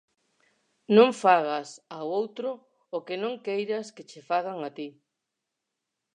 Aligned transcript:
Non 0.95 1.09
fagas 1.21 1.69
ao 1.97 2.07
outro 2.19 2.49
o 2.97 2.99
que 3.05 3.15
non 3.23 3.33
queiras 3.45 3.87
que 3.95 4.03
che 4.09 4.21
fagan 4.29 4.59
a 4.67 4.69
ti. 4.77 4.87